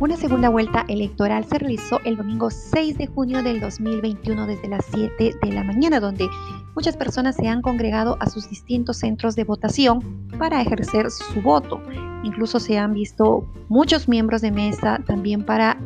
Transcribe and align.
Una 0.00 0.16
segunda 0.16 0.48
vuelta 0.48 0.84
electoral 0.86 1.44
se 1.44 1.58
realizó 1.58 1.98
el 2.04 2.16
domingo 2.16 2.50
6 2.50 2.98
de 2.98 3.08
junio 3.08 3.42
del 3.42 3.58
2021 3.58 4.46
desde 4.46 4.68
las 4.68 4.84
7 4.92 5.34
de 5.42 5.52
la 5.52 5.64
mañana, 5.64 5.98
donde 5.98 6.28
muchas 6.76 6.96
personas 6.96 7.34
se 7.34 7.48
han 7.48 7.62
congregado 7.62 8.16
a 8.20 8.30
sus 8.30 8.48
distintos 8.48 8.98
centros 8.98 9.34
de 9.34 9.42
votación 9.42 10.28
para 10.38 10.62
ejercer 10.62 11.10
su 11.10 11.42
voto. 11.42 11.82
Incluso 12.22 12.60
se 12.60 12.78
han 12.78 12.92
visto 12.92 13.44
muchos 13.68 14.06
miembros 14.06 14.40
de 14.40 14.52
mesa 14.52 15.00
también 15.04 15.44
para 15.44 15.76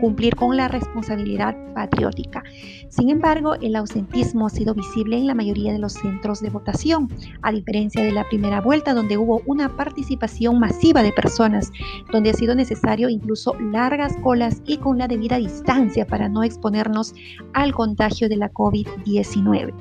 cumplir 0.00 0.34
con 0.36 0.56
la 0.56 0.68
responsabilidad 0.68 1.56
patriótica. 1.74 2.42
Sin 2.88 3.10
embargo, 3.10 3.54
el 3.54 3.76
ausentismo 3.76 4.46
ha 4.46 4.50
sido 4.50 4.74
visible 4.74 5.16
en 5.16 5.26
la 5.26 5.34
mayoría 5.34 5.72
de 5.72 5.78
los 5.78 5.92
centros 5.92 6.40
de 6.40 6.50
votación, 6.50 7.08
a 7.42 7.52
diferencia 7.52 8.02
de 8.02 8.12
la 8.12 8.28
primera 8.28 8.60
vuelta 8.60 8.94
donde 8.94 9.16
hubo 9.16 9.42
una 9.46 9.76
participación 9.76 10.58
masiva 10.58 11.02
de 11.02 11.12
personas, 11.12 11.70
donde 12.12 12.30
ha 12.30 12.34
sido 12.34 12.54
necesario 12.54 13.08
incluso 13.08 13.54
largas 13.60 14.16
colas 14.22 14.62
y 14.66 14.78
con 14.78 14.98
la 14.98 15.08
debida 15.08 15.36
distancia 15.36 16.06
para 16.06 16.28
no 16.28 16.42
exponernos 16.42 17.14
al 17.52 17.72
contagio 17.72 18.28
de 18.28 18.36
la 18.36 18.50
COVID-19. 18.52 19.72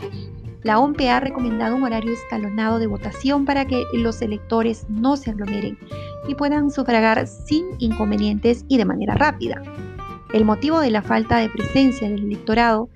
La 0.63 0.77
OMP 0.79 1.01
ha 1.09 1.21
recomendado 1.21 1.75
un 1.75 1.83
horario 1.83 2.11
escalonado 2.11 2.79
de 2.79 2.88
votación 2.88 3.45
para 3.45 3.65
que 3.65 3.85
los 3.93 4.21
electores 4.21 4.85
no 4.89 5.15
se 5.15 5.31
aglomeren 5.31 5.77
y 6.27 6.35
puedan 6.35 6.69
sufragar 6.69 7.25
sin 7.27 7.65
inconvenientes 7.79 8.65
y 8.67 8.77
de 8.77 8.85
manera 8.85 9.15
rápida. 9.15 9.61
El 10.33 10.45
motivo 10.45 10.79
de 10.79 10.91
la 10.91 11.01
falta 11.01 11.38
de 11.38 11.49
presencia 11.49 12.09
del 12.09 12.25
electorado 12.25 12.89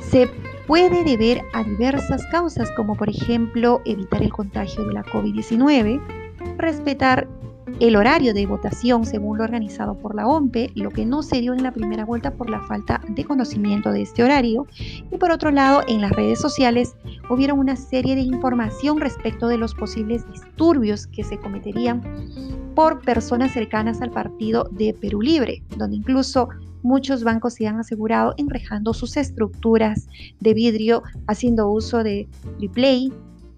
se 0.00 0.28
puede 0.66 1.04
deber 1.04 1.42
a 1.52 1.64
diversas 1.64 2.24
causas, 2.26 2.70
como 2.76 2.96
por 2.96 3.10
ejemplo 3.10 3.82
evitar 3.84 4.22
el 4.22 4.32
contagio 4.32 4.84
de 4.84 4.92
la 4.94 5.04
COVID-19, 5.04 6.00
respetar 6.56 7.28
el 7.80 7.96
horario 7.96 8.32
de 8.34 8.46
votación 8.46 9.04
según 9.04 9.38
lo 9.38 9.44
organizado 9.44 9.98
por 9.98 10.14
la 10.14 10.26
OMPE, 10.26 10.70
lo 10.74 10.90
que 10.90 11.04
no 11.04 11.22
se 11.22 11.40
dio 11.40 11.52
en 11.52 11.62
la 11.62 11.72
primera 11.72 12.04
vuelta 12.04 12.32
por 12.32 12.48
la 12.48 12.60
falta 12.62 13.00
de 13.08 13.24
conocimiento 13.24 13.92
de 13.92 14.02
este 14.02 14.22
horario. 14.22 14.66
Y 15.10 15.16
por 15.16 15.30
otro 15.30 15.50
lado, 15.50 15.82
en 15.88 16.00
las 16.00 16.12
redes 16.12 16.40
sociales 16.40 16.94
hubieron 17.28 17.58
una 17.58 17.76
serie 17.76 18.14
de 18.14 18.22
información 18.22 19.00
respecto 19.00 19.48
de 19.48 19.58
los 19.58 19.74
posibles 19.74 20.26
disturbios 20.30 21.06
que 21.06 21.24
se 21.24 21.38
cometerían 21.38 22.02
por 22.74 23.00
personas 23.02 23.52
cercanas 23.52 24.00
al 24.00 24.10
partido 24.10 24.68
de 24.70 24.94
Perú 24.94 25.20
Libre, 25.22 25.62
donde 25.76 25.96
incluso 25.96 26.48
muchos 26.82 27.24
bancos 27.24 27.54
se 27.54 27.66
han 27.66 27.78
asegurado 27.78 28.34
enrejando 28.36 28.92
sus 28.94 29.16
estructuras 29.16 30.08
de 30.40 30.54
vidrio, 30.54 31.02
haciendo 31.26 31.70
uso 31.70 32.02
de 32.02 32.28
replay, 32.60 33.12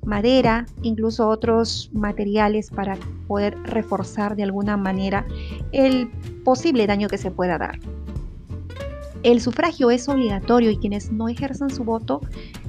madera, 0.05 0.67
incluso 0.83 1.29
otros 1.29 1.91
materiales 1.92 2.70
para 2.70 2.97
poder 3.27 3.57
reforzar 3.65 4.37
de 4.37 4.42
alguna 4.42 4.77
manera 4.77 5.27
el 5.73 6.11
posible 6.45 6.87
daño 6.87 7.09
que 7.09 7.19
se 7.19 7.31
pueda 7.31 7.57
dar. 7.59 7.79
El 9.23 9.41
sufragio 9.41 9.91
es 9.91 10.07
obligatorio 10.11 10.70
y 10.70 10.77
quienes 10.77 11.11
no 11.11 11.31
ejerzan 11.31 11.70
su 11.70 11.83
voto 11.83 12.20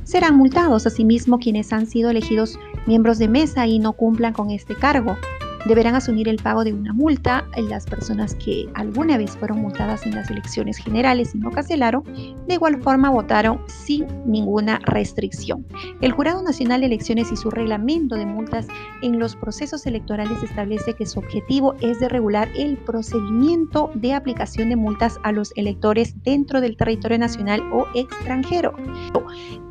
serán 0.05 0.37
multados. 0.37 0.87
Asimismo, 0.87 1.37
quienes 1.37 1.73
han 1.73 1.85
sido 1.85 2.09
elegidos 2.09 2.57
miembros 2.87 3.17
de 3.17 3.27
mesa 3.27 3.67
y 3.67 3.77
no 3.79 3.91
cumplan 3.91 4.31
con 4.31 4.51
este 4.51 4.73
cargo 4.73 5.17
deberán 5.65 5.95
asumir 5.95 6.27
el 6.27 6.37
pago 6.37 6.63
de 6.63 6.73
una 6.73 6.93
multa. 6.93 7.45
Las 7.69 7.85
personas 7.85 8.35
que 8.35 8.67
alguna 8.73 9.17
vez 9.17 9.35
fueron 9.37 9.59
multadas 9.61 10.05
en 10.05 10.15
las 10.15 10.29
elecciones 10.29 10.77
generales 10.77 11.33
y 11.33 11.39
no 11.39 11.51
cancelaron, 11.51 12.03
de 12.47 12.53
igual 12.53 12.81
forma 12.81 13.09
votaron 13.09 13.59
sin 13.67 14.05
ninguna 14.25 14.79
restricción. 14.85 15.65
El 16.01 16.11
Jurado 16.11 16.41
Nacional 16.41 16.81
de 16.81 16.87
Elecciones 16.87 17.31
y 17.31 17.35
su 17.35 17.49
reglamento 17.49 18.15
de 18.15 18.25
multas 18.25 18.67
en 19.01 19.19
los 19.19 19.35
procesos 19.35 19.85
electorales 19.85 20.41
establece 20.43 20.93
que 20.93 21.05
su 21.05 21.19
objetivo 21.19 21.75
es 21.81 21.99
de 21.99 22.09
regular 22.09 22.49
el 22.55 22.77
procedimiento 22.77 23.91
de 23.95 24.13
aplicación 24.13 24.69
de 24.69 24.75
multas 24.75 25.19
a 25.23 25.31
los 25.31 25.51
electores 25.55 26.15
dentro 26.23 26.61
del 26.61 26.77
territorio 26.77 27.17
nacional 27.17 27.61
o 27.71 27.87
extranjero. 27.93 28.73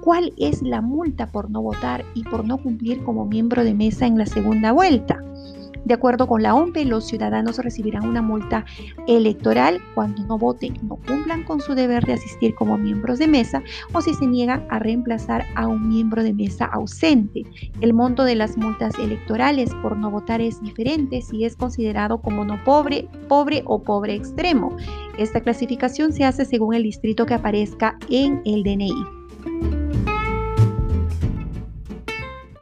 ¿Cuál 0.00 0.32
es 0.36 0.62
la 0.62 0.80
multa 0.80 1.30
por 1.30 1.50
no 1.50 1.62
votar 1.62 2.04
y 2.14 2.24
por 2.24 2.44
no 2.44 2.58
cumplir 2.58 3.02
como 3.04 3.24
miembro 3.24 3.64
de 3.64 3.74
mesa 3.74 4.06
en 4.06 4.18
la 4.18 4.26
segunda 4.26 4.72
vuelta? 4.72 5.18
De 5.84 5.94
acuerdo 5.94 6.26
con 6.26 6.42
la 6.42 6.54
OMP, 6.54 6.76
los 6.86 7.06
ciudadanos 7.06 7.58
recibirán 7.58 8.08
una 8.08 8.22
multa 8.22 8.64
electoral 9.06 9.80
cuando 9.94 10.24
no 10.24 10.38
voten, 10.38 10.74
no 10.82 10.96
cumplan 10.96 11.44
con 11.44 11.60
su 11.60 11.74
deber 11.74 12.04
de 12.04 12.14
asistir 12.14 12.54
como 12.54 12.78
miembros 12.78 13.18
de 13.18 13.28
mesa 13.28 13.62
o 13.92 14.00
si 14.00 14.14
se 14.14 14.26
niegan 14.26 14.66
a 14.70 14.78
reemplazar 14.78 15.44
a 15.54 15.66
un 15.66 15.88
miembro 15.88 16.22
de 16.22 16.32
mesa 16.32 16.66
ausente. 16.66 17.42
El 17.80 17.92
monto 17.92 18.24
de 18.24 18.34
las 18.34 18.56
multas 18.56 18.98
electorales 18.98 19.74
por 19.82 19.96
no 19.96 20.10
votar 20.10 20.40
es 20.40 20.60
diferente 20.62 21.20
si 21.20 21.44
es 21.44 21.56
considerado 21.56 22.20
como 22.20 22.44
no 22.44 22.62
pobre, 22.64 23.08
pobre 23.28 23.62
o 23.66 23.82
pobre 23.82 24.14
extremo. 24.14 24.76
Esta 25.18 25.40
clasificación 25.40 26.12
se 26.12 26.24
hace 26.24 26.44
según 26.44 26.74
el 26.74 26.82
distrito 26.82 27.26
que 27.26 27.34
aparezca 27.34 27.98
en 28.08 28.40
el 28.44 28.62
DNI. 28.62 29.23